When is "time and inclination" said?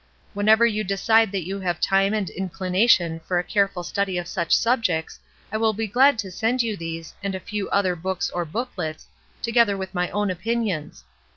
1.79-3.19